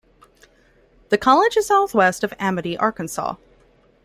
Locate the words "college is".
1.19-1.67